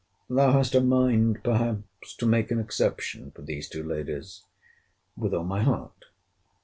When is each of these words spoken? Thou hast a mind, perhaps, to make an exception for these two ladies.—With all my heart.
Thou 0.27 0.53
hast 0.53 0.73
a 0.73 0.81
mind, 0.81 1.43
perhaps, 1.43 2.15
to 2.15 2.25
make 2.25 2.49
an 2.49 2.59
exception 2.59 3.29
for 3.29 3.43
these 3.43 3.69
two 3.69 3.83
ladies.—With 3.87 5.31
all 5.31 5.43
my 5.43 5.61
heart. 5.61 6.05